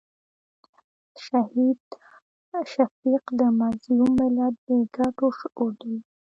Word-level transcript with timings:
شهید 1.23 1.83
شفیق 2.71 3.23
د 3.39 3.41
مظلوم 3.59 4.11
ملت 4.21 4.55
د 4.67 4.69
ګټو 4.95 5.27
شعور 5.39 5.71
درلود. 5.79 6.03